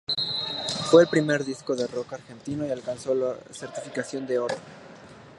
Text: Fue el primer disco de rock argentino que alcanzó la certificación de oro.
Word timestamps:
Fue 0.89 1.03
el 1.03 1.07
primer 1.09 1.45
disco 1.45 1.75
de 1.75 1.85
rock 1.85 2.13
argentino 2.13 2.65
que 2.65 2.71
alcanzó 2.73 3.13
la 3.13 3.35
certificación 3.53 4.25
de 4.25 4.39
oro. 4.39 4.55